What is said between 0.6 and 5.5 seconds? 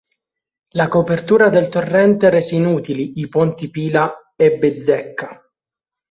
La copertura del torrente rese inutili i ponti Pila e Bezzecca.